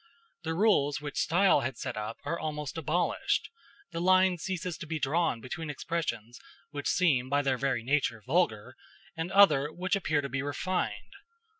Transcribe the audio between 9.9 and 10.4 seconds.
appear to